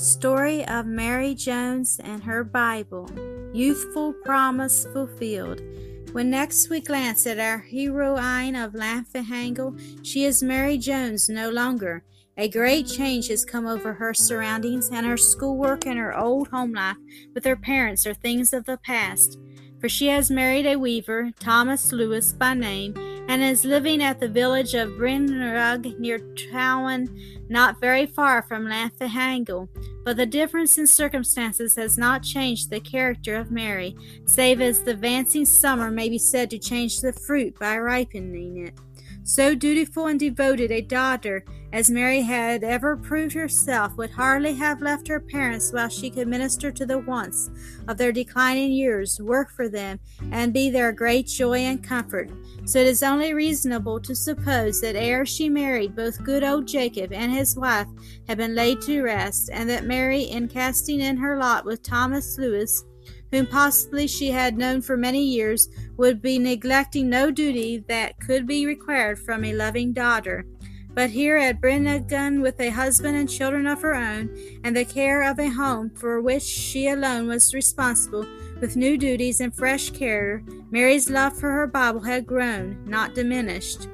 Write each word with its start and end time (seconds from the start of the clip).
story 0.00 0.66
of 0.66 0.86
Mary 0.86 1.34
Jones 1.34 2.00
and 2.02 2.24
her 2.24 2.42
Bible, 2.42 3.10
Youthful 3.52 4.14
Promise 4.24 4.86
Fulfilled. 4.94 5.60
When 6.12 6.30
next 6.30 6.70
we 6.70 6.80
glance 6.80 7.26
at 7.26 7.38
our 7.38 7.58
heroine 7.58 8.56
of 8.56 8.72
Llanfihangel, 8.72 9.78
she 10.02 10.24
is 10.24 10.42
Mary 10.42 10.78
Jones 10.78 11.28
no 11.28 11.50
longer. 11.50 12.02
A 12.38 12.48
great 12.48 12.86
change 12.86 13.28
has 13.28 13.44
come 13.44 13.66
over 13.66 13.92
her 13.92 14.14
surroundings, 14.14 14.88
and 14.90 15.04
her 15.04 15.18
schoolwork 15.18 15.86
and 15.86 15.98
her 15.98 16.16
old 16.16 16.48
home 16.48 16.72
life 16.72 16.96
with 17.34 17.44
her 17.44 17.56
parents 17.56 18.06
are 18.06 18.14
things 18.14 18.54
of 18.54 18.64
the 18.64 18.78
past. 18.78 19.38
For 19.80 19.90
she 19.90 20.08
has 20.08 20.30
married 20.30 20.66
a 20.66 20.76
weaver, 20.76 21.30
Thomas 21.38 21.92
Lewis 21.92 22.32
by 22.32 22.54
name, 22.54 22.94
and 23.30 23.44
is 23.44 23.64
living 23.64 24.02
at 24.02 24.18
the 24.18 24.28
village 24.28 24.74
of 24.74 24.90
Bryncrug 24.90 26.00
near 26.00 26.18
Towyn, 26.18 27.08
not 27.48 27.80
very 27.80 28.04
far 28.04 28.42
from 28.42 28.66
Llanfihangel. 28.66 29.68
But 30.04 30.16
the 30.16 30.26
difference 30.26 30.78
in 30.78 30.86
circumstances 30.88 31.76
has 31.76 31.96
not 31.96 32.24
changed 32.24 32.70
the 32.70 32.80
character 32.80 33.36
of 33.36 33.52
Mary, 33.52 33.96
save 34.24 34.60
as 34.60 34.82
the 34.82 34.90
advancing 34.90 35.44
summer 35.44 35.92
may 35.92 36.08
be 36.08 36.18
said 36.18 36.50
to 36.50 36.58
change 36.58 36.98
the 36.98 37.12
fruit 37.12 37.56
by 37.56 37.78
ripening 37.78 38.66
it. 38.66 38.74
So 39.22 39.54
dutiful 39.54 40.08
and 40.08 40.18
devoted 40.18 40.72
a 40.72 40.80
daughter 40.80 41.44
as 41.72 41.90
Mary 41.90 42.20
had 42.20 42.64
ever 42.64 42.96
proved 42.96 43.32
herself 43.32 43.96
would 43.96 44.10
hardly 44.10 44.54
have 44.54 44.82
left 44.82 45.06
her 45.06 45.20
parents 45.20 45.72
while 45.72 45.88
she 45.88 46.10
could 46.10 46.26
minister 46.26 46.70
to 46.72 46.84
the 46.84 46.98
wants 46.98 47.50
of 47.86 47.96
their 47.96 48.12
declining 48.12 48.72
years, 48.72 49.20
work 49.20 49.50
for 49.50 49.68
them, 49.68 49.98
and 50.32 50.52
be 50.52 50.70
their 50.70 50.92
great 50.92 51.26
joy 51.26 51.58
and 51.58 51.82
comfort. 51.82 52.30
So 52.64 52.78
it 52.78 52.86
is 52.86 53.02
only 53.02 53.34
reasonable 53.34 54.00
to 54.00 54.14
suppose 54.14 54.80
that 54.80 54.96
ere 54.96 55.24
she 55.24 55.48
married, 55.48 55.94
both 55.94 56.24
good 56.24 56.42
old 56.42 56.66
Jacob 56.66 57.12
and 57.12 57.32
his 57.32 57.56
wife 57.56 57.86
had 58.26 58.38
been 58.38 58.54
laid 58.54 58.80
to 58.82 59.02
rest, 59.02 59.50
and 59.52 59.70
that 59.70 59.84
Mary, 59.84 60.22
in 60.22 60.48
casting 60.48 61.00
in 61.00 61.16
her 61.16 61.38
lot 61.38 61.64
with 61.64 61.82
Thomas 61.82 62.36
Lewis, 62.36 62.84
whom 63.30 63.46
possibly 63.46 64.06
she 64.06 64.28
had 64.28 64.58
known 64.58 64.82
for 64.82 64.96
many 64.96 65.22
years, 65.24 65.68
would 65.96 66.20
be 66.20 66.38
neglecting 66.38 67.08
no 67.08 67.30
duty 67.30 67.84
that 67.88 68.18
could 68.18 68.46
be 68.46 68.66
required 68.66 69.18
from 69.18 69.44
a 69.44 69.52
loving 69.52 69.92
daughter. 69.92 70.44
But 70.94 71.10
here 71.10 71.36
at 71.36 71.60
Brynnegan, 71.60 72.42
with 72.42 72.60
a 72.60 72.70
husband 72.70 73.16
and 73.16 73.28
children 73.28 73.66
of 73.66 73.80
her 73.82 73.94
own, 73.94 74.36
and 74.64 74.76
the 74.76 74.84
care 74.84 75.22
of 75.22 75.38
a 75.38 75.48
home 75.48 75.90
for 75.90 76.20
which 76.20 76.42
she 76.42 76.88
alone 76.88 77.28
was 77.28 77.54
responsible, 77.54 78.26
with 78.60 78.76
new 78.76 78.98
duties 78.98 79.40
and 79.40 79.54
fresh 79.54 79.90
care, 79.90 80.42
Mary's 80.70 81.08
love 81.08 81.38
for 81.38 81.50
her 81.50 81.66
Bible 81.66 82.00
had 82.00 82.26
grown, 82.26 82.84
not 82.84 83.14
diminished. 83.14 83.88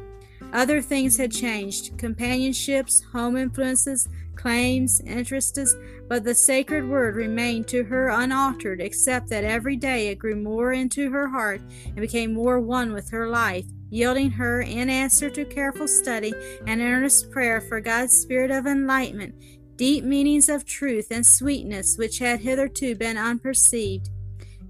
Other 0.53 0.81
things 0.81 1.17
had 1.17 1.33
changed 1.33 1.99
companionships, 1.99 3.03
home 3.13 3.37
influences, 3.37 4.09
claims, 4.35 5.01
interests, 5.01 5.77
but 6.09 6.25
the 6.25 6.35
sacred 6.35 6.89
word 6.89 7.17
remained 7.17 7.69
to 7.69 7.85
her 7.85 8.09
unaltered, 8.09 8.81
except 8.81 9.29
that 9.29 9.45
every 9.45 9.77
day 9.77 10.09
it 10.09 10.19
grew 10.19 10.37
more 10.37 10.73
into 10.73 11.11
her 11.11 11.29
heart 11.29 11.61
and 11.85 11.97
became 11.97 12.33
more 12.33 12.61
one 12.61 12.93
with 12.93 13.11
her 13.11 13.29
life, 13.29 13.67
yielding 13.91 14.31
her, 14.31 14.61
in 14.61 14.91
answer 14.91 15.31
to 15.31 15.45
careful 15.45 15.89
study 15.89 16.33
and 16.67 16.81
earnest 16.81 17.31
prayer 17.31 17.61
for 17.61 17.81
God's 17.81 18.17
spirit 18.17 18.51
of 18.51 18.67
enlightenment, 18.67 19.35
deep 19.77 20.05
meanings 20.05 20.49
of 20.49 20.65
truth 20.65 21.09
and 21.11 21.27
sweetness 21.27 21.97
which 21.97 22.19
had 22.19 22.41
hitherto 22.41 22.95
been 22.95 23.17
unperceived. 23.17 24.09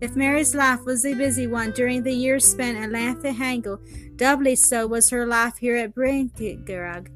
If 0.01 0.15
Mary's 0.15 0.55
life 0.55 0.85
was 0.85 1.07
a 1.07 1.15
busy 1.15 1.47
one 1.47 1.71
during 1.71 2.03
the 2.03 2.13
years 2.13 2.45
spent 2.45 2.77
at 2.77 2.91
Llanfihangel, 2.91 4.17
doubly 4.17 4.55
so 4.55 4.87
was 4.87 5.11
her 5.11 5.27
life 5.27 5.57
here 5.59 5.77
at 5.77 5.95
Bryncrug 5.95 7.09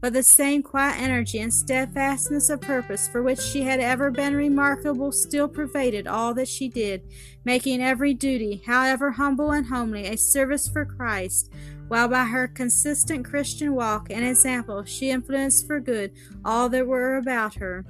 but 0.00 0.12
the 0.12 0.22
same 0.22 0.62
quiet 0.62 1.00
energy 1.00 1.38
and 1.38 1.52
steadfastness 1.52 2.50
of 2.50 2.60
purpose 2.60 3.08
for 3.08 3.22
which 3.22 3.40
she 3.40 3.62
had 3.62 3.80
ever 3.80 4.10
been 4.10 4.34
remarkable 4.34 5.10
still 5.10 5.48
pervaded 5.48 6.06
all 6.06 6.34
that 6.34 6.48
she 6.48 6.68
did, 6.68 7.02
making 7.44 7.82
every 7.82 8.14
duty, 8.14 8.62
however 8.66 9.12
humble 9.12 9.52
and 9.52 9.66
homely, 9.66 10.06
a 10.06 10.16
service 10.16 10.68
for 10.68 10.84
Christ, 10.84 11.52
while 11.88 12.08
by 12.08 12.24
her 12.24 12.48
consistent 12.48 13.24
Christian 13.24 13.74
walk 13.74 14.08
and 14.10 14.24
example 14.24 14.84
she 14.84 15.10
influenced 15.10 15.66
for 15.66 15.80
good 15.80 16.12
all 16.44 16.68
that 16.68 16.86
were 16.86 17.16
about 17.16 17.54
her. 17.54 17.84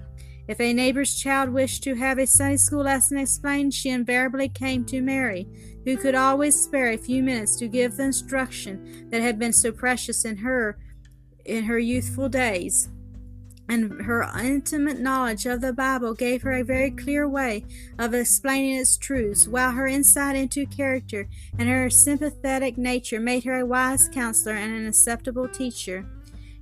If 0.48 0.60
a 0.60 0.72
neighbor's 0.72 1.16
child 1.16 1.50
wished 1.50 1.82
to 1.84 1.94
have 1.97 2.19
a 2.19 2.26
Sunday 2.26 2.58
school 2.58 2.84
lesson 2.84 3.19
explained, 3.19 3.75
she 3.75 3.91
invariably 3.91 4.48
came 4.48 4.84
to 4.84 5.02
Mary, 5.02 5.48
who 5.84 5.97
could 5.97 6.14
always 6.14 6.60
spare 6.60 6.92
a 6.92 6.97
few 6.97 7.22
minutes 7.22 7.56
to 7.56 7.66
give 7.66 7.97
the 7.97 8.04
instruction 8.04 9.08
that 9.10 9.22
had 9.22 9.41
been 9.41 9.52
so 9.52 9.72
precious 9.72 10.25
in 10.25 10.36
her 10.36 10.78
in 11.46 11.64
her 11.64 11.78
youthful 11.78 12.28
days. 12.28 12.88
And 13.68 14.02
her 14.02 14.22
intimate 14.38 15.00
knowledge 15.00 15.44
of 15.44 15.60
the 15.60 15.72
Bible 15.72 16.14
gave 16.14 16.42
her 16.42 16.52
a 16.52 16.62
very 16.62 16.90
clear 16.90 17.28
way 17.28 17.64
of 17.98 18.14
explaining 18.14 18.76
its 18.76 18.96
truths, 18.96 19.48
while 19.48 19.72
her 19.72 19.88
insight 19.88 20.36
into 20.36 20.66
character 20.66 21.28
and 21.58 21.68
her 21.68 21.90
sympathetic 21.90 22.78
nature 22.78 23.18
made 23.18 23.42
her 23.42 23.58
a 23.58 23.66
wise 23.66 24.08
counselor 24.08 24.54
and 24.54 24.72
an 24.72 24.86
acceptable 24.86 25.48
teacher. 25.48 26.06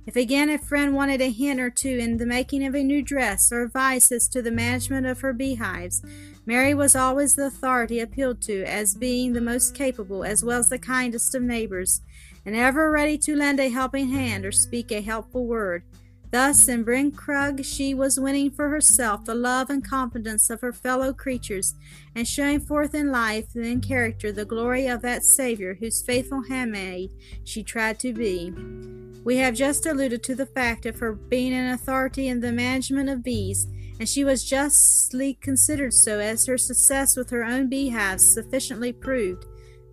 If 0.07 0.15
again 0.15 0.51
a 0.51 0.59
friend 0.59 0.93
wanted 0.93 1.19
a 1.21 1.31
hint 1.31 1.59
or 1.59 1.71
two 1.71 1.97
in 1.99 2.17
the 2.17 2.27
making 2.27 2.63
of 2.63 2.75
a 2.75 2.83
new 2.83 3.01
dress 3.01 3.51
or 3.51 3.63
advice 3.63 4.11
as 4.11 4.27
to 4.29 4.41
the 4.41 4.51
management 4.51 5.07
of 5.07 5.21
her 5.21 5.33
beehives, 5.33 6.03
Mary 6.45 6.75
was 6.75 6.95
always 6.95 7.35
the 7.35 7.47
authority 7.47 7.99
appealed 7.99 8.39
to 8.43 8.63
as 8.65 8.93
being 8.93 9.33
the 9.33 9.41
most 9.41 9.73
capable 9.73 10.23
as 10.23 10.43
well 10.43 10.59
as 10.59 10.69
the 10.69 10.77
kindest 10.77 11.33
of 11.33 11.41
neighbors, 11.41 12.01
and 12.45 12.55
ever 12.55 12.91
ready 12.91 13.17
to 13.17 13.35
lend 13.35 13.59
a 13.59 13.69
helping 13.69 14.09
hand 14.09 14.45
or 14.45 14.51
speak 14.51 14.91
a 14.91 15.01
helpful 15.01 15.45
word. 15.45 15.83
Thus, 16.31 16.67
in 16.67 16.83
Bryncrug, 16.83 17.63
she 17.63 17.93
was 17.93 18.19
winning 18.19 18.51
for 18.51 18.67
herself 18.67 19.23
the 19.23 19.35
love 19.35 19.69
and 19.69 19.87
confidence 19.87 20.49
of 20.49 20.59
her 20.61 20.73
fellow 20.73 21.13
creatures, 21.13 21.75
and 22.13 22.27
showing 22.27 22.59
forth 22.59 22.93
in 22.93 23.11
life 23.11 23.55
and 23.55 23.65
in 23.65 23.79
character 23.79 24.31
the 24.31 24.43
glory 24.43 24.87
of 24.87 25.01
that 25.01 25.23
Saviour 25.23 25.75
whose 25.75 26.01
faithful 26.01 26.43
handmaid 26.49 27.11
she 27.45 27.63
tried 27.63 27.99
to 27.99 28.11
be. 28.11 28.51
We 29.23 29.37
have 29.37 29.55
just 29.55 29.85
alluded 29.85 30.23
to 30.23 30.35
the 30.35 30.45
fact 30.45 30.85
of 30.85 30.99
her 30.99 31.13
being 31.13 31.53
an 31.53 31.71
authority 31.71 32.27
in 32.27 32.41
the 32.41 32.51
management 32.51 33.09
of 33.09 33.23
bees, 33.23 33.67
and 33.99 34.09
she 34.09 34.23
was 34.25 34.43
justly 34.43 35.35
considered 35.35 35.93
so, 35.93 36.19
as 36.19 36.45
her 36.47 36.57
success 36.57 37.15
with 37.15 37.29
her 37.29 37.45
own 37.45 37.69
beehives 37.69 38.25
sufficiently 38.25 38.91
proved. 38.91 39.45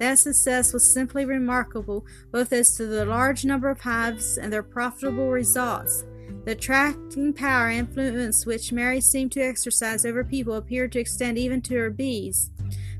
That 0.02 0.18
success 0.18 0.72
was 0.72 0.92
simply 0.92 1.24
remarkable, 1.24 2.04
both 2.32 2.52
as 2.52 2.74
to 2.74 2.86
the 2.86 3.04
large 3.04 3.44
number 3.44 3.70
of 3.70 3.82
hives 3.82 4.36
and 4.36 4.52
their 4.52 4.64
profitable 4.64 5.30
results. 5.30 6.04
The 6.44 6.52
attracting 6.52 7.34
power 7.34 7.68
and 7.68 7.86
influence 7.86 8.44
which 8.44 8.72
Mary 8.72 9.00
seemed 9.00 9.30
to 9.32 9.40
exercise 9.40 10.04
over 10.04 10.24
people 10.24 10.54
appeared 10.54 10.90
to 10.92 10.98
extend 10.98 11.38
even 11.38 11.62
to 11.62 11.76
her 11.76 11.90
bees. 11.90 12.50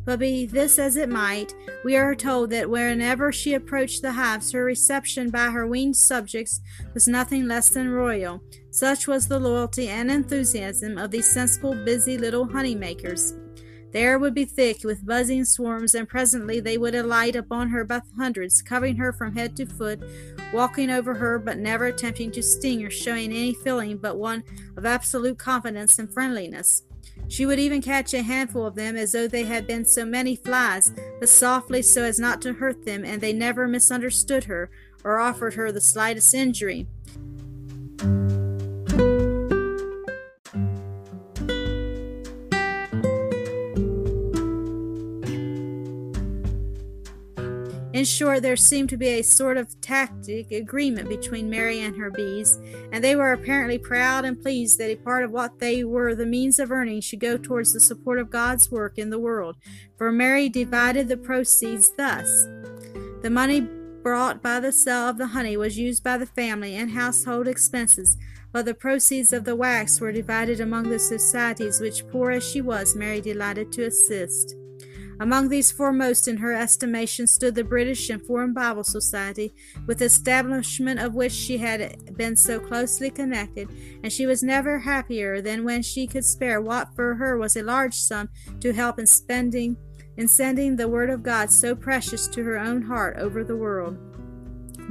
But 0.05 0.21
be 0.21 0.47
this 0.47 0.79
as 0.79 0.95
it 0.95 1.09
might, 1.09 1.53
we 1.85 1.97
are 1.97 2.15
told 2.15 2.51
that 2.51 2.71
whenever 2.71 3.33
she 3.33 3.55
approached 3.55 4.03
the 4.03 4.13
hives, 4.13 4.53
her 4.53 4.63
reception 4.63 5.29
by 5.29 5.51
her 5.51 5.67
winged 5.67 5.97
subjects 5.97 6.61
was 6.95 7.09
nothing 7.09 7.49
less 7.49 7.69
than 7.71 7.91
royal. 7.91 8.41
Such 8.71 9.09
was 9.09 9.27
the 9.27 9.41
loyalty 9.41 9.89
and 9.89 10.09
enthusiasm 10.09 10.99
of 10.99 11.11
these 11.11 11.29
sensible, 11.29 11.75
busy 11.85 12.17
little 12.17 12.47
honey 12.47 12.77
makers. 12.77 13.35
The 13.93 13.99
air 13.99 14.19
would 14.19 14.35
be 14.35 14.47
thick 14.47 14.85
with 14.85 15.07
buzzing 15.07 15.45
swarms, 15.45 15.95
and 15.95 16.09
presently 16.09 16.61
they 16.61 16.79
would 16.79 16.95
alight 16.95 17.37
upon 17.37 17.69
her 17.69 17.85
by 17.85 18.01
hundreds, 18.17 18.63
covering 18.63 18.97
her 18.97 19.13
from 19.13 19.35
head 19.35 19.55
to 19.57 19.67
foot, 19.67 20.01
walking 20.53 20.91
over 20.91 21.15
her, 21.15 21.39
but 21.39 21.59
never 21.59 21.87
attempting 21.87 22.31
to 22.33 22.43
sting 22.43 22.85
or 22.85 22.91
showing 22.91 23.31
any 23.31 23.53
feeling 23.53 23.99
but 23.99 24.17
one 24.17 24.45
of 24.77 24.87
absolute 24.87 25.39
confidence 25.39 25.99
and 25.99 26.13
friendliness. 26.13 26.85
She 27.29 27.45
would 27.47 27.59
even 27.59 27.83
catch 27.83 28.15
a 28.15 28.23
handful 28.23 28.67
of 28.67 28.75
them 28.75 28.97
as 28.97 29.13
though 29.13 29.29
they 29.29 29.45
had 29.45 29.67
been 29.67 29.85
so 29.85 30.05
many 30.05 30.37
flies, 30.37 30.93
but 31.21 31.29
softly 31.29 31.83
so 31.83 32.03
as 32.03 32.19
not 32.19 32.41
to 32.43 32.55
hurt 32.55 32.85
them, 32.85 33.05
and 33.05 33.21
they 33.21 33.33
never 33.33 33.69
misunderstood 33.69 34.45
her 34.45 34.71
or 35.05 35.19
offered 35.19 35.55
her 35.55 35.71
the 35.71 35.81
slightest 35.81 36.35
injury. 36.35 36.87
In 47.93 48.07
short, 48.07 48.41
there 48.41 48.57
seemed 48.57 48.89
to 48.89 48.97
be 48.97 49.09
a 49.09 49.23
sort 49.23 49.59
of 49.59 49.79
tacit 49.83 50.51
agreement 50.51 51.11
between 51.11 51.51
Mary 51.51 51.81
and 51.81 51.95
her 51.97 52.11
bees, 52.11 52.59
and 52.91 53.05
they 53.05 53.15
were 53.15 53.33
apparently 53.33 53.77
proud 53.77 54.25
and 54.25 54.41
pleased 54.41 54.79
that 54.79 54.91
a 54.91 54.97
part 54.97 55.25
of 55.25 55.31
what 55.31 55.59
they 55.59 55.85
were 55.85 56.15
the 56.15 56.25
means 56.25 56.59
of 56.59 56.73
earning 56.73 57.03
should 57.03 57.21
go 57.21 57.37
towards 57.37 57.75
the 57.75 57.81
support 57.81 58.19
of 58.19 58.31
God's 58.31 58.71
work 58.71 58.97
in 58.97 59.11
the 59.11 59.19
world, 59.19 59.57
for 59.99 60.11
Mary 60.11 60.49
divided 60.49 61.09
the 61.09 61.19
proceeds 61.19 61.91
thus. 61.91 62.47
The 63.21 63.31
money 63.31 63.61
brought 63.61 64.43
by 64.43 64.59
the 64.59 64.73
sale 64.73 65.09
of 65.09 65.19
the 65.19 65.29
honey 65.29 65.59
was 65.59 65.79
used 65.79 66.03
by 66.03 66.17
the 66.17 66.27
family 66.27 66.75
and 66.75 66.91
household 66.91 67.47
expenses, 67.47 68.17
but 68.53 68.65
the 68.65 68.75
proceeds 68.75 69.35
of 69.35 69.45
the 69.45 69.55
wax 69.55 70.01
were 70.01 70.13
divided 70.13 70.61
among 70.61 70.89
the 70.89 70.99
societies 70.99 71.79
which, 71.79 72.09
poor 72.09 72.31
as 72.31 72.43
she 72.43 72.63
was, 72.63 72.97
Mary 72.97 73.21
delighted 73.21 73.71
to 73.73 73.85
assist. 73.85 74.57
Among 75.21 75.49
these 75.49 75.71
foremost 75.71 76.27
in 76.29 76.39
her 76.39 76.53
estimation 76.53 77.27
stood 77.27 77.55
the 77.55 77.65
British 77.65 78.11
and 78.11 78.21
Foreign 78.25 78.53
Bible 78.53 78.85
Society, 78.85 79.55
with 79.87 79.99
the 79.99 80.07
establishment 80.07 81.01
of 81.01 81.15
which 81.15 81.33
she 81.33 81.59
had 81.59 82.17
been 82.17 82.37
so 82.37 82.59
closely 82.59 83.11
connected, 83.11 83.69
and 84.03 84.13
she 84.13 84.27
was 84.27 84.43
never 84.43 84.81
happier 84.81 85.41
than 85.41 85.65
when 85.65 85.83
she 85.83 86.07
could 86.07 86.25
spare 86.25 86.61
what 86.61 86.95
for 86.95 87.15
her 87.15 87.37
was 87.37 87.57
a 87.57 87.63
large 87.63 87.95
sum 87.95 88.29
to 88.61 88.73
help 88.73 88.99
in 88.99 89.07
spending 89.07 89.77
in 90.17 90.29
sending 90.29 90.77
the 90.77 90.89
word 90.89 91.09
of 91.09 91.23
God 91.23 91.51
so 91.51 91.75
precious 91.75 92.27
to 92.29 92.45
her 92.45 92.59
own 92.59 92.83
heart 92.83 93.17
over 93.17 93.43
the 93.43 93.57
world. 93.57 94.12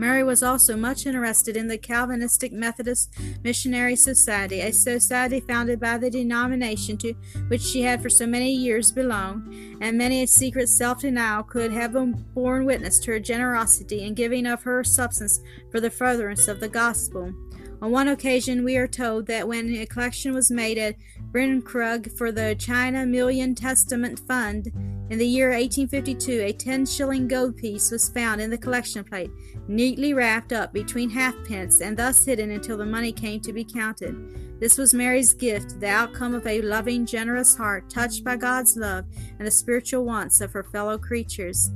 Mary 0.02 0.24
was 0.24 0.42
also 0.42 0.76
much 0.76 1.06
interested 1.06 1.56
in 1.56 1.68
the 1.68 1.78
Calvinistic 1.78 2.52
Methodist 2.52 3.14
Missionary 3.44 3.96
Society, 3.96 4.60
a 4.60 4.74
society 4.74 5.40
founded 5.42 5.80
by 5.80 5.96
the 5.96 6.10
denomination 6.10 6.98
to 6.98 7.14
which 7.50 7.62
she 7.62 7.84
had 7.84 8.02
for 8.02 8.10
so 8.10 8.26
many 8.26 8.52
years 8.52 8.92
belonged, 8.92 9.54
and 9.80 9.96
many 9.96 10.24
a 10.24 10.28
secret 10.28 10.70
self 10.70 11.02
denial 11.02 11.44
could 11.44 11.72
have 11.72 11.94
borne 12.34 12.66
witness 12.66 12.98
to 12.98 13.12
her 13.12 13.20
generosity 13.20 14.02
in 14.02 14.16
giving 14.16 14.48
of 14.48 14.64
her 14.64 14.84
substance 14.84 15.40
for 15.70 15.80
the 15.80 15.92
furtherance 15.92 16.48
of 16.48 16.60
the 16.60 16.68
gospel. 16.68 17.32
On 17.80 17.92
one 17.92 18.08
occasion, 18.08 18.64
we 18.64 18.78
are 18.78 18.88
told 18.88 19.28
that 19.28 19.48
when 19.48 19.70
a 19.76 19.86
collection 19.86 20.34
was 20.34 20.50
made 20.50 20.80
at 20.80 20.96
Bryncrug 21.32 22.18
for 22.18 22.32
the 22.32 22.56
China 22.60 23.06
Million 23.06 23.56
Testament 23.56 24.20
Fund 24.28 24.72
in 25.12 25.18
the 25.18 25.28
year 25.28 25.50
1852, 25.50 26.40
a 26.40 26.54
10 26.54 26.86
shilling 26.86 27.28
gold 27.28 27.58
piece 27.58 27.92
was 27.92 28.08
found 28.08 28.40
in 28.40 28.50
the 28.50 28.58
collection 28.58 29.04
plate, 29.04 29.30
neatly 29.68 30.14
wrapped 30.14 30.54
up 30.54 30.72
between 30.72 31.10
halfpence 31.10 31.82
and 31.82 31.98
thus 31.98 32.24
hidden 32.24 32.52
until 32.52 32.78
the 32.78 32.86
money 32.86 33.12
came 33.12 33.42
to 33.42 33.52
be 33.52 33.66
counted. 33.66 34.16
This 34.62 34.78
was 34.78 34.94
Mary's 34.94 35.34
gift, 35.34 35.82
the 35.82 35.90
outcome 35.90 36.34
of 36.34 36.48
a 36.48 36.62
loving, 36.62 37.06
generous 37.06 37.58
heart 37.58 37.90
touched 37.90 38.24
by 38.24 38.38
God's 38.38 38.78
love 38.78 39.04
and 39.38 39.46
the 39.46 39.52
spiritual 39.52 40.06
wants 40.06 40.40
of 40.40 40.54
her 40.54 40.64
fellow 40.64 40.98
creatures. 40.98 41.70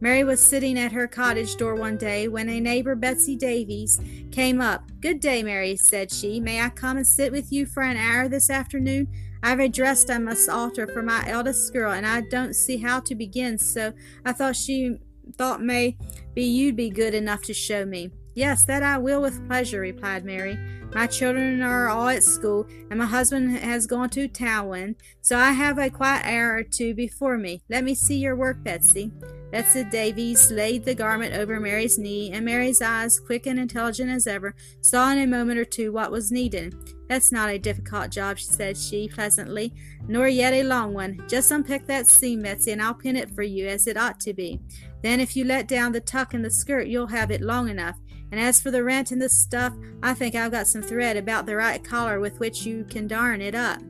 Mary 0.00 0.24
was 0.24 0.44
sitting 0.44 0.78
at 0.78 0.92
her 0.92 1.06
cottage 1.06 1.56
door 1.56 1.74
one 1.74 1.96
day 1.96 2.28
when 2.28 2.48
a 2.48 2.60
neighbor, 2.60 2.94
Betsy 2.94 3.34
Davies, 3.34 4.00
came 4.30 4.60
up. 4.60 4.82
Good 5.00 5.20
day, 5.20 5.42
Mary, 5.42 5.76
said 5.76 6.12
she. 6.12 6.38
May 6.40 6.60
I 6.60 6.68
come 6.68 6.98
and 6.98 7.06
sit 7.06 7.32
with 7.32 7.50
you 7.50 7.66
for 7.66 7.82
an 7.82 7.96
hour 7.96 8.28
this 8.28 8.50
afternoon? 8.50 9.08
I've 9.42 9.60
a 9.60 9.68
dress 9.68 10.08
I 10.10 10.18
must 10.18 10.48
alter 10.48 10.86
for 10.86 11.02
my 11.02 11.24
eldest 11.26 11.72
girl, 11.72 11.92
and 11.92 12.06
I 12.06 12.22
don't 12.22 12.54
see 12.54 12.76
how 12.76 13.00
to 13.00 13.14
begin, 13.14 13.58
so 13.58 13.92
I 14.24 14.32
thought 14.32 14.56
she 14.56 14.98
thought 15.36 15.62
may 15.62 15.96
be 16.34 16.44
you'd 16.44 16.76
be 16.76 16.90
good 16.90 17.14
enough 17.14 17.42
to 17.42 17.54
show 17.54 17.84
me. 17.84 18.10
Yes, 18.34 18.64
that 18.64 18.82
I 18.82 18.98
will 18.98 19.22
with 19.22 19.46
pleasure, 19.48 19.80
replied 19.80 20.24
Mary. 20.24 20.58
My 20.94 21.06
children 21.06 21.62
are 21.62 21.88
all 21.88 22.08
at 22.08 22.22
school, 22.22 22.66
and 22.90 22.98
my 22.98 23.06
husband 23.06 23.56
has 23.56 23.86
gone 23.86 24.10
to 24.10 24.28
Towyn, 24.28 24.94
so 25.22 25.38
I 25.38 25.52
have 25.52 25.78
a 25.78 25.90
quiet 25.90 26.26
hour 26.26 26.54
or 26.54 26.62
two 26.62 26.94
before 26.94 27.38
me. 27.38 27.62
Let 27.70 27.82
me 27.82 27.94
see 27.94 28.18
your 28.18 28.36
work, 28.36 28.62
Betsy. 28.62 29.10
Betsy 29.50 29.84
Davies 29.84 30.50
laid 30.50 30.84
the 30.84 30.94
garment 30.94 31.34
over 31.34 31.60
Mary's 31.60 31.98
knee, 31.98 32.32
and 32.32 32.44
Mary's 32.44 32.82
eyes, 32.82 33.20
quick 33.20 33.46
and 33.46 33.58
intelligent 33.58 34.10
as 34.10 34.26
ever, 34.26 34.54
saw 34.80 35.10
in 35.12 35.18
a 35.18 35.26
moment 35.26 35.58
or 35.58 35.64
two 35.64 35.92
what 35.92 36.10
was 36.10 36.32
needed. 36.32 36.74
That's 37.08 37.30
not 37.30 37.50
a 37.50 37.58
difficult 37.58 38.10
job, 38.10 38.38
she 38.38 38.46
said 38.46 38.76
she 38.76 39.08
pleasantly, 39.08 39.72
nor 40.08 40.26
yet 40.26 40.52
a 40.52 40.64
long 40.64 40.94
one. 40.94 41.24
Just 41.28 41.52
unpick 41.52 41.86
that 41.86 42.06
seam, 42.06 42.42
Betsy, 42.42 42.72
and 42.72 42.82
I'll 42.82 42.94
pin 42.94 43.14
it 43.16 43.30
for 43.30 43.42
you 43.42 43.68
as 43.68 43.86
it 43.86 43.96
ought 43.96 44.18
to 44.20 44.34
be. 44.34 44.60
Then, 45.02 45.20
if 45.20 45.36
you 45.36 45.44
let 45.44 45.68
down 45.68 45.92
the 45.92 46.00
tuck 46.00 46.34
in 46.34 46.42
the 46.42 46.50
skirt, 46.50 46.88
you'll 46.88 47.06
have 47.06 47.30
it 47.30 47.40
long 47.40 47.68
enough. 47.68 47.96
And 48.32 48.40
as 48.40 48.60
for 48.60 48.72
the 48.72 48.82
rent 48.82 49.12
in 49.12 49.20
the 49.20 49.28
stuff, 49.28 49.72
I 50.02 50.12
think 50.12 50.34
I've 50.34 50.50
got 50.50 50.66
some 50.66 50.82
thread 50.82 51.16
about 51.16 51.46
the 51.46 51.54
right 51.54 51.82
collar 51.82 52.18
with 52.18 52.40
which 52.40 52.66
you 52.66 52.84
can 52.84 53.06
darn 53.06 53.40
it 53.40 53.54
up. 53.54 53.80